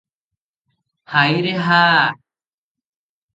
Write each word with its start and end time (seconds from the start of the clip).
ହାଇରେ 1.15 1.51
-ହା! 1.67 1.79